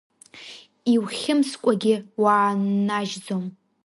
[0.93, 3.45] Иухьымскәагьы уааннажьзом…